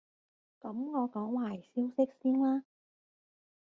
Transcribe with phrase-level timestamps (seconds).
[0.61, 2.63] 噉我講壞消息先啦